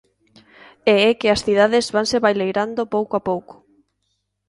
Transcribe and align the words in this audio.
E 0.93 0.95
é 1.09 1.11
que 1.19 1.29
as 1.35 1.43
cidades 1.45 1.85
vanse 1.95 2.17
baleirando 2.27 2.91
pouco 2.95 3.13
a 3.17 3.21
pouco. 3.29 3.55